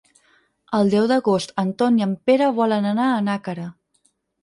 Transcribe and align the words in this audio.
El 0.77 0.89
deu 0.93 1.09
d'agost 1.11 1.53
en 1.65 1.71
Ton 1.83 2.01
i 2.01 2.07
en 2.09 2.17
Pere 2.31 2.51
volen 2.65 2.91
anar 2.97 3.11
a 3.15 3.25
Nàquera. 3.31 3.73